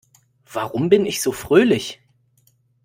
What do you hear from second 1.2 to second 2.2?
so fröhlich?